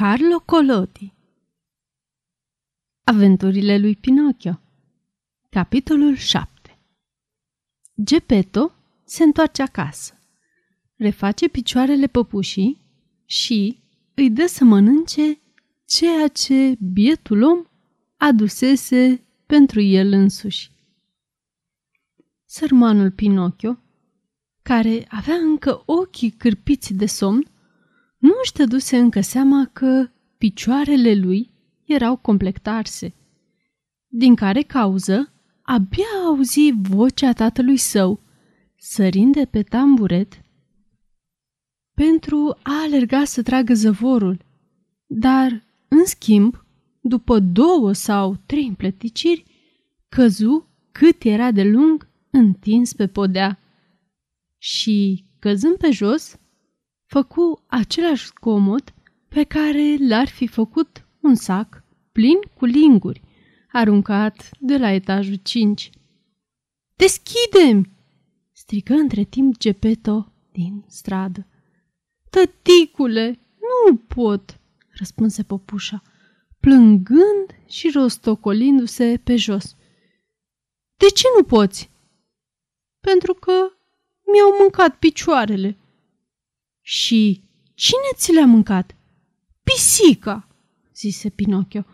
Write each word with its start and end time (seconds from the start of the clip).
Carlo 0.00 0.40
Collodi. 0.40 1.12
Aventurile 3.04 3.78
lui 3.78 3.96
Pinocchio. 3.96 4.60
Capitolul 5.50 6.16
7 6.16 6.78
Geppetto 8.02 8.72
se 9.04 9.22
întoarce 9.22 9.62
acasă, 9.62 10.18
reface 10.96 11.48
picioarele 11.48 12.06
păpușii 12.06 12.80
și 13.24 13.82
îi 14.14 14.30
dă 14.30 14.46
să 14.46 14.64
mănânce 14.64 15.40
ceea 15.84 16.28
ce 16.28 16.76
bietul 16.92 17.42
om 17.42 17.64
adusese 18.16 19.24
pentru 19.46 19.80
el 19.80 20.12
însuși. 20.12 20.70
Sărmanul 22.44 23.10
Pinocchio, 23.10 23.78
care 24.62 25.06
avea 25.08 25.34
încă 25.34 25.82
ochii 25.86 26.30
cârpiți 26.30 26.94
de 26.94 27.06
somn, 27.06 27.52
nu 28.24 28.32
își 28.42 28.52
dăduse 28.52 28.98
încă 28.98 29.20
seama 29.20 29.70
că 29.72 30.10
picioarele 30.38 31.14
lui 31.14 31.50
erau 31.84 32.16
complectarse, 32.16 33.14
din 34.06 34.34
care 34.34 34.62
cauză 34.62 35.32
abia 35.62 36.04
auzi 36.26 36.72
vocea 36.80 37.32
tatălui 37.32 37.76
său, 37.76 38.20
sărind 38.76 39.34
de 39.34 39.44
pe 39.44 39.62
tamburet 39.62 40.42
pentru 41.94 42.58
a 42.62 42.82
alerga 42.82 43.24
să 43.24 43.42
tragă 43.42 43.74
zăvorul, 43.74 44.44
dar, 45.06 45.64
în 45.88 46.04
schimb, 46.04 46.64
după 47.00 47.38
două 47.38 47.92
sau 47.92 48.36
trei 48.46 48.66
împleticiri, 48.66 49.44
căzu 50.08 50.68
cât 50.92 51.22
era 51.22 51.50
de 51.50 51.62
lung 51.62 52.08
întins 52.30 52.92
pe 52.92 53.06
podea. 53.06 53.58
Și, 54.58 55.24
căzând 55.38 55.76
pe 55.76 55.90
jos, 55.90 56.38
făcu 57.14 57.64
același 57.66 58.32
comod 58.32 58.94
pe 59.28 59.44
care 59.44 59.96
l-ar 59.98 60.28
fi 60.28 60.46
făcut 60.46 61.06
un 61.20 61.34
sac 61.34 61.84
plin 62.12 62.38
cu 62.54 62.64
linguri, 62.64 63.22
aruncat 63.72 64.50
de 64.60 64.76
la 64.76 64.90
etajul 64.90 65.34
5. 65.34 65.90
Deschidem! 66.96 67.96
strigă 68.52 68.92
între 68.92 69.24
timp 69.24 69.58
Gepeto 69.58 70.32
din 70.52 70.84
stradă. 70.88 71.46
Tăticule, 72.30 73.38
nu 73.60 73.96
pot, 73.96 74.60
răspunse 74.98 75.42
popușa, 75.42 76.02
plângând 76.60 77.46
și 77.66 77.90
rostocolindu-se 77.90 79.20
pe 79.24 79.36
jos. 79.36 79.76
De 80.96 81.06
ce 81.06 81.26
nu 81.36 81.44
poți? 81.44 81.90
Pentru 83.00 83.34
că 83.34 83.52
mi-au 84.32 84.56
mâncat 84.60 84.96
picioarele. 84.96 85.78
Și 86.86 87.42
cine 87.74 88.10
ți 88.14 88.32
le-a 88.32 88.46
mâncat? 88.46 88.96
Pisica, 89.62 90.48
zise 90.94 91.28
Pinocchio, 91.28 91.84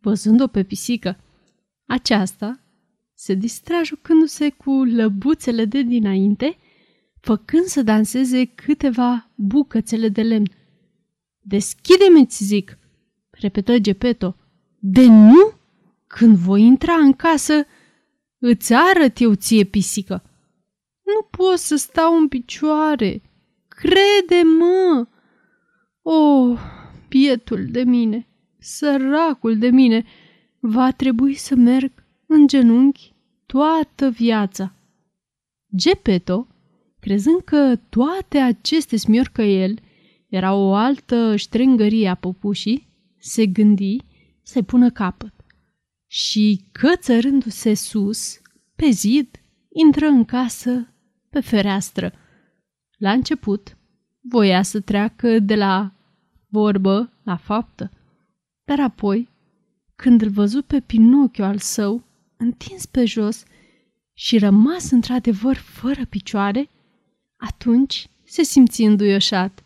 văzând-o 0.00 0.46
pe 0.46 0.62
pisică. 0.62 1.20
Aceasta 1.86 2.60
se 3.14 3.34
distra 3.34 3.82
jucându-se 3.82 4.50
cu 4.50 4.70
lăbuțele 4.70 5.64
de 5.64 5.82
dinainte, 5.82 6.58
făcând 7.20 7.64
să 7.64 7.82
danseze 7.82 8.44
câteva 8.44 9.30
bucățele 9.34 10.08
de 10.08 10.22
lemn. 10.22 10.50
Deschide-mi, 11.40 12.26
zic, 12.30 12.78
repetă 13.30 13.78
Gepeto. 13.78 14.36
De 14.78 15.06
nu? 15.06 15.52
Când 16.06 16.36
voi 16.36 16.62
intra 16.62 16.94
în 16.94 17.12
casă, 17.12 17.66
îți 18.38 18.74
arăt 18.74 19.20
eu 19.20 19.34
ție, 19.34 19.64
pisică. 19.64 20.22
Nu 21.02 21.22
pot 21.30 21.58
să 21.58 21.76
stau 21.76 22.16
în 22.16 22.28
picioare, 22.28 23.22
Crede-mă! 23.76 25.06
Oh, 26.02 26.58
pietul 27.08 27.66
de 27.70 27.82
mine, 27.82 28.28
săracul 28.58 29.58
de 29.58 29.68
mine, 29.68 30.04
va 30.60 30.90
trebui 30.90 31.34
să 31.34 31.54
merg 31.54 31.92
în 32.26 32.46
genunchi 32.46 33.14
toată 33.46 34.08
viața. 34.08 34.74
Gepeto, 35.76 36.46
crezând 37.00 37.40
că 37.40 37.76
toate 37.88 38.38
aceste 38.38 38.96
smiorcăieli 38.96 39.82
erau 40.28 40.60
o 40.60 40.74
altă 40.74 41.36
ștrengărie 41.36 42.08
a 42.08 42.14
popușii, 42.14 42.88
se 43.18 43.46
gândi 43.46 43.96
să-i 44.42 44.62
pună 44.62 44.90
capăt. 44.90 45.34
Și 46.06 46.64
cățărându-se 46.72 47.74
sus, 47.74 48.40
pe 48.76 48.90
zid, 48.90 49.28
intră 49.72 50.06
în 50.06 50.24
casă, 50.24 50.94
pe 51.30 51.40
fereastră, 51.40 52.12
la 52.96 53.12
început, 53.12 53.76
voia 54.20 54.62
să 54.62 54.80
treacă 54.80 55.38
de 55.38 55.54
la 55.54 55.92
vorbă 56.48 57.12
la 57.22 57.36
faptă, 57.36 57.90
dar 58.64 58.80
apoi, 58.80 59.28
când 59.96 60.22
îl 60.22 60.28
văzu 60.30 60.62
pe 60.62 60.80
Pinocchio 60.80 61.44
al 61.44 61.58
său, 61.58 62.02
întins 62.36 62.86
pe 62.86 63.04
jos 63.04 63.44
și 64.14 64.38
rămas 64.38 64.90
într-adevăr 64.90 65.56
fără 65.56 66.04
picioare, 66.04 66.68
atunci 67.36 68.08
se 68.24 68.42
simți 68.42 68.82
înduioșat 68.82 69.64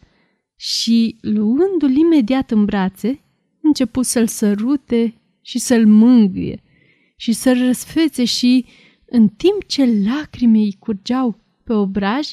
și, 0.56 1.16
luându-l 1.20 1.96
imediat 1.96 2.50
în 2.50 2.64
brațe, 2.64 3.20
început 3.62 4.06
să-l 4.06 4.26
sărute 4.26 5.14
și 5.40 5.58
să-l 5.58 5.86
mângâie 5.86 6.62
și 7.16 7.32
să-l 7.32 7.58
răsfețe 7.58 8.24
și, 8.24 8.64
în 9.06 9.28
timp 9.28 9.64
ce 9.66 10.02
lacrimii 10.04 10.64
îi 10.64 10.76
curgeau 10.78 11.38
pe 11.64 11.72
obraj, 11.72 12.28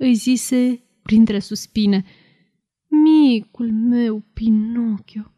îi 0.00 0.14
zise 0.14 0.82
printre 1.02 1.38
suspine, 1.38 2.04
Micul 2.88 3.72
meu, 3.72 4.22
Pinocchio, 4.32 5.32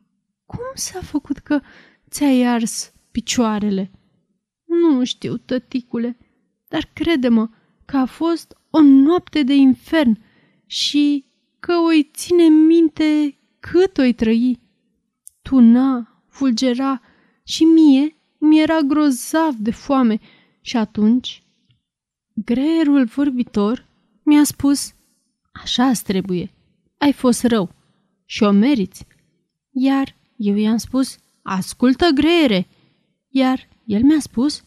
cum 0.47 0.65
s-a 0.75 1.01
făcut 1.01 1.39
că 1.39 1.61
ți-ai 2.11 2.43
ars 2.43 2.93
picioarele? 3.11 3.91
Nu 4.65 5.05
știu, 5.05 5.37
tăticule, 5.37 6.17
dar 6.69 6.91
crede-mă 6.93 7.49
că 7.85 7.97
a 7.97 8.05
fost 8.05 8.57
o 8.71 8.81
noapte 8.81 9.43
de 9.43 9.55
infern 9.55 10.23
și 10.67 11.25
că 11.61 11.73
o-i 11.73 12.11
ține 12.15 12.49
minte 12.49 13.39
cât 13.61 13.99
o-i 13.99 14.13
trăi. 14.13 14.61
Tuna, 15.43 16.23
fulgera 16.29 17.01
și 17.45 17.65
mie 17.65 18.17
mi-era 18.39 18.81
grozav 18.81 19.55
de 19.55 19.71
foame 19.71 20.21
și 20.61 20.77
atunci 20.77 21.43
greierul 22.35 23.05
vorbitor 23.05 23.91
mi-a 24.25 24.45
spus, 24.45 24.95
așa 25.53 25.93
trebuie, 25.93 26.51
ai 26.99 27.13
fost 27.13 27.43
rău 27.45 27.75
și 28.25 28.43
o 28.43 28.51
meriți. 28.51 29.07
Iar 29.71 30.17
eu 30.37 30.57
i-am 30.57 30.77
spus, 30.77 31.19
ascultă 31.43 32.09
greiere. 32.15 32.69
Iar 33.29 33.69
el 33.85 34.03
mi-a 34.03 34.21
spus, 34.21 34.65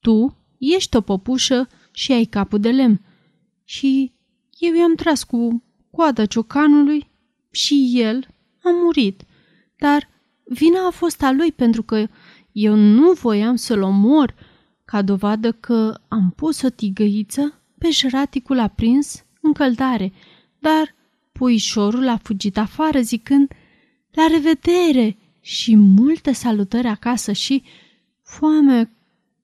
tu 0.00 0.36
ești 0.58 0.96
o 0.96 1.00
popușă 1.00 1.68
și 1.92 2.12
ai 2.12 2.24
capul 2.24 2.60
de 2.60 2.70
lemn. 2.70 3.00
Și 3.64 4.12
eu 4.58 4.74
i-am 4.74 4.94
tras 4.94 5.22
cu 5.22 5.62
coada 5.90 6.26
ciocanului 6.26 7.10
și 7.50 7.92
el 7.94 8.26
a 8.62 8.70
murit. 8.70 9.24
Dar 9.78 10.08
vina 10.44 10.86
a 10.86 10.90
fost 10.90 11.22
a 11.22 11.32
lui 11.32 11.52
pentru 11.52 11.82
că 11.82 12.06
eu 12.52 12.74
nu 12.74 13.12
voiam 13.12 13.56
să-l 13.56 13.82
omor 13.82 14.34
ca 14.84 15.02
dovadă 15.02 15.52
că 15.52 16.00
am 16.08 16.32
pus 16.36 16.62
o 16.62 16.70
tigăiță 16.70 17.60
pe 17.78 17.90
jraticul 17.90 18.58
aprins 18.58 19.24
în 19.40 19.52
căldare, 19.52 20.12
dar 20.58 20.94
puișorul 21.32 22.08
a 22.08 22.16
fugit 22.16 22.58
afară 22.58 23.00
zicând 23.00 23.52
La 24.10 24.26
revedere 24.26 25.16
și 25.40 25.76
multe 25.76 26.32
salutări 26.32 26.86
acasă 26.86 27.32
și 27.32 27.62
foamea 28.22 28.90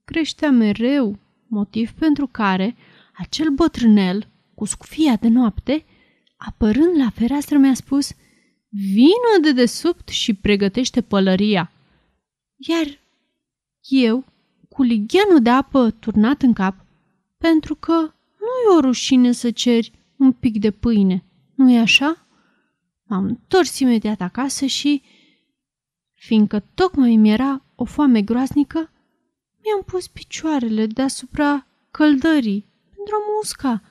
creștea 0.04 0.50
mereu, 0.50 1.18
motiv 1.46 1.90
pentru 1.90 2.26
care 2.26 2.76
acel 3.12 3.50
bătrânel 3.50 4.28
cu 4.54 4.64
scufia 4.64 5.16
de 5.16 5.28
noapte, 5.28 5.84
apărând 6.36 6.96
la 6.96 7.10
fereastră, 7.10 7.58
mi-a 7.58 7.74
spus 7.74 8.12
Vină 8.68 9.38
de 9.42 9.52
desubt 9.52 10.08
și 10.08 10.34
pregătește 10.34 11.00
pălăria. 11.00 11.72
Iar 12.56 12.98
eu, 13.88 14.24
cu 14.68 14.82
ligheanul 14.82 15.42
de 15.42 15.50
apă 15.50 15.90
turnat 15.90 16.42
în 16.42 16.52
cap, 16.52 16.84
pentru 17.38 17.74
că 17.74 18.12
nu 18.64 18.72
e 18.72 18.76
o 18.76 18.80
rușine 18.80 19.32
să 19.32 19.50
ceri 19.50 19.92
un 20.16 20.32
pic 20.32 20.58
de 20.58 20.70
pâine, 20.70 21.24
nu-i 21.54 21.78
așa? 21.78 22.26
M-am 23.02 23.24
întors 23.24 23.78
imediat 23.78 24.20
acasă 24.20 24.66
și, 24.66 25.02
fiindcă 26.12 26.64
tocmai 26.74 27.16
mi-era 27.16 27.64
o 27.74 27.84
foame 27.84 28.22
groaznică, 28.22 28.78
mi-am 29.64 29.82
pus 29.86 30.08
picioarele 30.08 30.86
deasupra 30.86 31.66
căldării 31.90 32.72
pentru 32.94 33.14
a 33.14 33.34
musca 33.36 33.82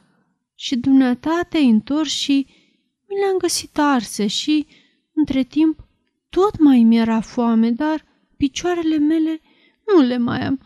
și 0.55 0.75
dumneata 0.75 1.45
te-ai 1.49 1.69
întors 1.69 2.11
și 2.11 2.47
mi 3.07 3.15
le-am 3.19 3.37
găsit 3.37 3.77
arse 3.77 4.27
și, 4.27 4.67
între 5.13 5.43
timp, 5.43 5.87
tot 6.29 6.59
mai 6.59 6.83
mi-era 6.83 7.21
foame, 7.21 7.71
dar 7.71 8.05
picioarele 8.37 8.97
mele 8.97 9.41
nu 9.85 10.01
le 10.01 10.17
mai 10.17 10.45
am. 10.45 10.59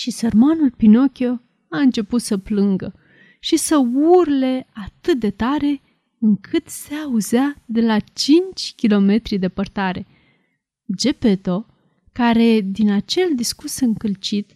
Și 0.00 0.10
sărmanul 0.10 0.70
Pinocchio 0.70 1.40
a 1.68 1.78
început 1.78 2.22
să 2.22 2.38
plângă 2.38 2.94
și 3.40 3.56
să 3.56 3.76
urle 3.94 4.66
atât 4.72 5.18
de 5.18 5.30
tare 5.30 5.80
încât 6.18 6.68
se 6.68 6.94
auzea 6.94 7.62
de 7.66 7.80
la 7.80 7.98
5 7.98 8.72
kilometri 8.76 9.38
departare. 9.38 10.06
Gepeto, 10.96 11.66
care 12.12 12.60
din 12.60 12.90
acel 12.90 13.34
discurs 13.34 13.80
încălcit 13.80 14.50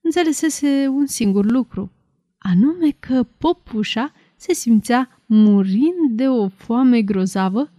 înțelesese 0.00 0.86
un 0.88 1.06
singur 1.06 1.50
lucru, 1.50 1.92
anume 2.38 2.90
că 2.98 3.22
popușa 3.22 4.12
se 4.36 4.52
simțea 4.52 5.22
murind 5.26 6.10
de 6.10 6.28
o 6.28 6.48
foame 6.48 7.02
grozavă, 7.02 7.72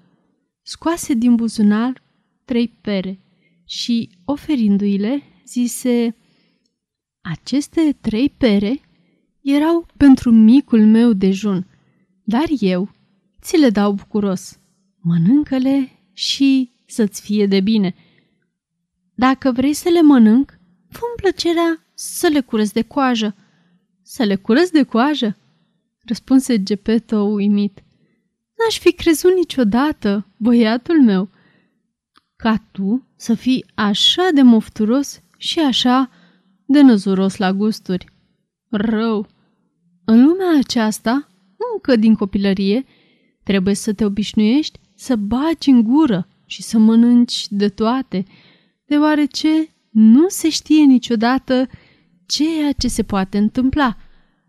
scoase 0.62 1.14
din 1.14 1.36
buzunar 1.36 2.04
trei 2.46 2.68
pere 2.82 3.20
și, 3.66 4.10
oferindu-i-le, 4.26 5.24
zise 5.46 6.16
Aceste 7.31 7.98
trei 8.01 8.30
pere 8.30 8.81
erau 9.42 9.86
pentru 9.98 10.31
micul 10.31 10.86
meu 10.86 11.13
dejun, 11.13 11.68
dar 12.24 12.45
eu 12.60 12.92
ți 13.42 13.57
le 13.57 13.69
dau 13.69 13.92
bucuros. 13.92 14.60
Mănâncă-le 15.00 15.92
și 16.13 16.72
să-ți 16.86 17.22
fie 17.22 17.45
de 17.45 17.60
bine. 17.60 17.95
Dacă 19.16 19.51
vrei 19.51 19.74
să 19.74 19.89
le 19.89 20.01
mănânc, 20.01 20.60
fă 20.89 21.01
plăcerea 21.16 21.86
să 21.94 22.27
le 22.27 22.42
curăț 22.42 22.72
de 22.72 22.81
coajă. 22.81 23.36
Să 24.01 24.24
le 24.24 24.36
curăț 24.36 24.69
de 24.69 24.83
coajă? 24.83 25.38
Răspunse 26.06 26.63
Gepeto 26.63 27.22
uimit. 27.22 27.83
N-aș 28.57 28.80
fi 28.80 28.94
crezut 28.94 29.36
niciodată, 29.36 30.27
băiatul 30.38 31.04
meu, 31.04 31.30
ca 32.36 32.63
tu 32.72 33.07
să 33.16 33.33
fii 33.33 33.66
așa 33.74 34.30
de 34.33 34.42
mofturos 34.42 35.22
și 35.38 35.60
așa 35.60 36.10
de 36.66 36.82
năzuros 36.82 37.38
la 37.38 37.54
gusturi. 37.54 38.06
Rău! 38.70 39.28
În 40.06 40.26
lumea 40.26 40.58
aceasta, 40.60 41.28
încă 41.74 41.96
din 41.96 42.16
copilărie, 42.16 42.86
trebuie 43.44 43.74
să 43.76 43.94
te 43.94 44.06
obișnuiești 44.06 44.80
să 44.96 45.16
bagi 45.16 45.70
în 45.70 45.84
gură 45.84 46.28
și 46.46 46.62
să 46.62 46.78
mănânci 46.78 47.46
de 47.50 47.70
toate, 47.70 48.24
deoarece 48.86 49.70
nu 49.90 50.28
se 50.28 50.50
știe 50.50 50.84
niciodată 50.84 51.68
ceea 52.26 52.72
ce 52.72 52.88
se 52.88 53.04
poate 53.04 53.38
întâmpla. 53.38 53.98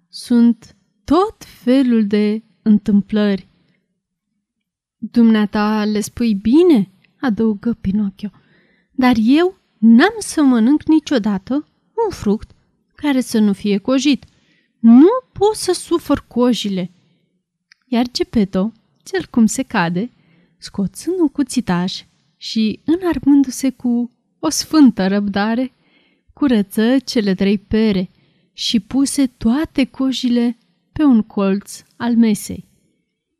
Sunt 0.08 0.76
tot 1.04 1.44
felul 1.44 2.06
de 2.06 2.42
întâmplări. 2.62 3.48
Dumneata 4.96 5.84
le 5.84 6.00
spui 6.00 6.34
bine, 6.34 6.90
adăugă 7.20 7.72
Pinocchio, 7.80 8.30
dar 8.90 9.14
eu 9.18 9.58
n-am 9.78 10.14
să 10.18 10.42
mănânc 10.42 10.82
niciodată 10.82 11.66
un 12.04 12.10
fruct 12.10 12.50
care 12.94 13.20
să 13.20 13.38
nu 13.38 13.52
fie 13.52 13.78
cojit. 13.78 14.24
Nu 14.78 15.08
pot 15.32 15.54
să 15.54 15.72
sufăr 15.72 16.24
cojile. 16.28 16.90
Iar 17.86 18.06
Gepeto, 18.10 18.72
cel 19.02 19.26
cum 19.30 19.46
se 19.46 19.62
cade, 19.62 20.10
scoțând 20.58 21.18
un 21.20 21.28
cuțitaș 21.28 22.02
și 22.36 22.80
înarmându-se 22.84 23.70
cu 23.70 24.10
o 24.38 24.48
sfântă 24.48 25.06
răbdare, 25.06 25.72
curăță 26.32 26.98
cele 26.98 27.34
trei 27.34 27.58
pere 27.58 28.10
și 28.52 28.80
puse 28.80 29.26
toate 29.26 29.84
cojile 29.84 30.58
pe 30.92 31.02
un 31.02 31.22
colț 31.22 31.82
al 31.96 32.16
mesei. 32.16 32.64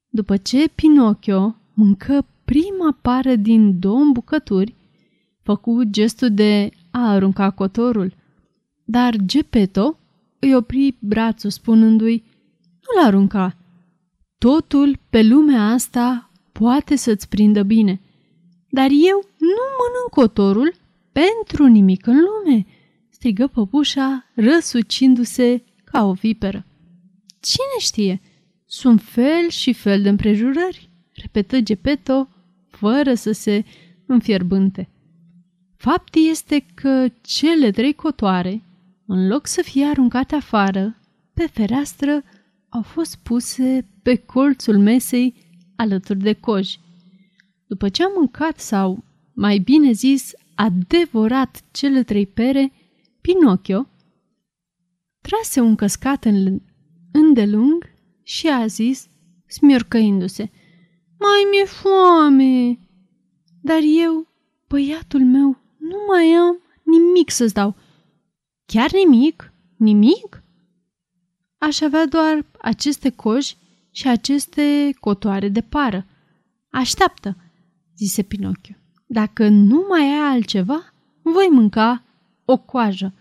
După 0.09 0.37
ce 0.37 0.69
Pinocchio 0.75 1.57
mâncă 1.75 2.27
prima 2.45 2.99
pară 3.03 3.37
din 3.37 3.79
două 3.79 4.11
bucături, 4.13 4.75
făcu 5.43 5.83
gestul 5.85 6.31
de 6.31 6.71
a 6.91 7.11
arunca 7.11 7.51
cotorul, 7.51 8.15
dar 8.89 9.17
Gepeto 9.25 9.99
îi 10.39 10.55
opri 10.55 10.97
brațul 10.99 11.51
spunându-i 11.51 12.25
Nu-l 12.81 13.05
arunca. 13.05 13.57
Totul 14.39 14.99
pe 15.11 15.23
lumea 15.23 15.63
asta 15.63 16.31
poate 16.53 16.97
să-ți 16.97 17.29
prindă 17.29 17.63
bine, 17.63 18.01
dar 18.71 18.89
eu 18.91 19.29
nu 19.39 19.65
mănânc 19.79 20.11
cotorul 20.11 20.75
pentru 21.13 21.67
nimic 21.67 22.07
în 22.07 22.17
lume, 22.17 22.67
strigă 23.09 23.47
păpușa 23.47 24.31
răsucindu-se 24.35 25.65
ca 25.85 26.05
o 26.05 26.13
viperă. 26.13 26.67
Cine 27.41 27.79
știe? 27.79 28.21
Sunt 28.67 29.01
fel 29.03 29.49
și 29.49 29.73
fel 29.73 30.03
de 30.03 30.09
împrejurări, 30.09 30.91
repetă 31.13 31.61
Gepeto, 31.61 32.29
fără 32.69 33.15
să 33.15 33.33
se 33.33 33.65
înfierbânte. 34.07 34.89
Fapt 35.77 36.15
este 36.15 36.67
că 36.75 37.09
cele 37.21 37.71
trei 37.71 37.93
cotoare, 37.93 38.63
în 39.07 39.29
loc 39.29 39.47
să 39.47 39.63
fie 39.63 39.85
aruncate 39.85 40.35
afară, 40.35 40.97
pe 41.35 41.47
fereastră, 41.47 42.23
au 42.69 42.83
fost 42.83 43.17
puse 43.17 43.89
pe 44.03 44.17
colțul 44.17 44.79
mesei 44.79 45.35
alături 45.77 46.19
de 46.19 46.33
coji. 46.33 46.81
După 47.67 47.89
ce 47.89 48.05
am 48.05 48.13
mâncat 48.17 48.59
sau, 48.59 49.05
mai 49.35 49.59
bine 49.59 49.93
zis, 49.93 50.33
a 50.55 50.69
devorat 50.89 51.63
cele 51.71 52.03
trei 52.03 52.27
pere, 52.27 52.73
Pinocchio 53.21 53.87
trase 55.21 55.61
un 55.61 55.75
căscat 55.75 56.25
în 56.25 56.61
îndelung 57.13 57.91
și 58.23 58.49
a 58.49 58.67
zis, 58.67 59.09
smiorcăindu-se, 59.47 60.51
Mai 61.19 61.47
mi-e 61.51 61.65
foame! 61.65 62.79
Dar 63.61 63.81
eu, 64.03 64.27
băiatul 64.69 65.25
meu, 65.25 65.57
nu 65.79 65.97
mai 66.09 66.33
am 66.33 66.59
nimic 66.83 67.31
să-ți 67.31 67.55
dau. 67.55 67.77
Chiar 68.67 68.91
nimic? 68.93 69.53
Nimic? 69.77 70.43
Aș 71.59 71.81
avea 71.81 72.07
doar 72.07 72.47
aceste 72.61 73.11
coși 73.11 73.57
și 73.91 74.09
aceste 74.09 74.97
cotoare 75.01 75.49
de 75.49 75.61
pară. 75.61 76.07
Așteaptă, 76.71 77.37
zise 77.97 78.23
Pinocchio. 78.23 78.75
Dacă 79.07 79.49
nu 79.49 79.87
mai 79.89 80.01
ai 80.01 80.33
altceva, 80.33 80.93
voi 81.23 81.49
mânca 81.51 82.05
o 82.45 82.59
coajă. 82.59 83.15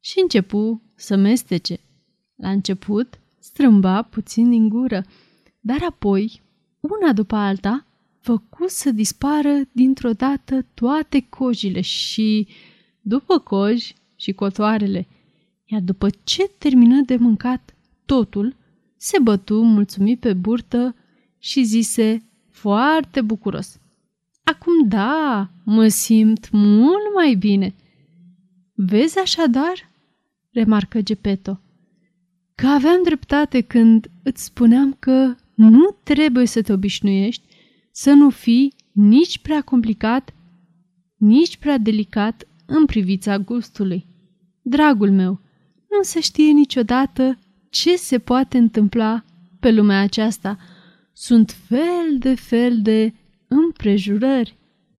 Și 0.00 0.20
începu 0.20 0.82
să 0.94 1.16
mestece. 1.16 1.80
La 2.36 2.50
început 2.50 3.20
strâmba 3.38 4.02
puțin 4.02 4.50
din 4.50 4.68
gură, 4.68 5.04
dar 5.60 5.82
apoi, 5.88 6.42
una 6.80 7.12
după 7.12 7.34
alta, 7.36 7.86
făcu 8.20 8.64
să 8.66 8.90
dispară 8.90 9.60
dintr-o 9.72 10.12
dată 10.12 10.66
toate 10.74 11.26
cojile 11.28 11.80
și, 11.80 12.48
după 13.00 13.38
coji 13.38 13.94
și 14.22 14.32
cotoarele, 14.32 15.08
iar 15.64 15.80
după 15.80 16.08
ce 16.24 16.48
termină 16.58 17.00
de 17.00 17.16
mâncat 17.16 17.74
totul, 18.04 18.56
se 18.96 19.18
bătu 19.22 19.62
mulțumit 19.62 20.20
pe 20.20 20.32
burtă 20.32 20.94
și 21.38 21.62
zise 21.62 22.22
foarte 22.50 23.20
bucuros. 23.20 23.80
Acum 24.44 24.88
da, 24.88 25.50
mă 25.64 25.88
simt 25.88 26.50
mult 26.50 27.14
mai 27.14 27.34
bine. 27.34 27.74
Vezi 28.74 29.18
așadar, 29.18 29.90
remarcă 30.50 31.00
Gepeto, 31.00 31.60
că 32.54 32.66
aveam 32.66 33.02
dreptate 33.02 33.60
când 33.60 34.10
îți 34.22 34.44
spuneam 34.44 34.96
că 34.98 35.34
nu 35.54 35.96
trebuie 36.02 36.46
să 36.46 36.62
te 36.62 36.72
obișnuiești 36.72 37.42
să 37.90 38.12
nu 38.12 38.30
fii 38.30 38.74
nici 38.92 39.38
prea 39.38 39.62
complicat, 39.62 40.34
nici 41.16 41.56
prea 41.56 41.78
delicat 41.78 42.46
în 42.66 42.86
privița 42.86 43.38
gustului. 43.38 44.11
Dragul 44.62 45.10
meu, 45.10 45.40
nu 45.90 46.02
se 46.02 46.20
știe 46.20 46.52
niciodată 46.52 47.38
ce 47.70 47.96
se 47.96 48.18
poate 48.18 48.58
întâmpla 48.58 49.24
pe 49.60 49.70
lumea 49.70 50.00
aceasta. 50.00 50.56
Sunt 51.12 51.56
fel 51.68 52.18
de 52.18 52.34
fel 52.34 52.82
de 52.82 53.14
împrejurări. 53.48 54.58